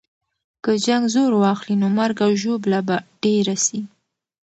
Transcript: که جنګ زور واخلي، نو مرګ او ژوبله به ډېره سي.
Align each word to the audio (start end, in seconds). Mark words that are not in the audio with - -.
که 0.63 0.71
جنګ 0.85 1.03
زور 1.13 1.31
واخلي، 1.43 1.75
نو 1.81 1.87
مرګ 1.99 2.17
او 2.25 2.31
ژوبله 2.41 2.79
به 2.87 2.97
ډېره 3.23 3.55
سي. 3.65 3.79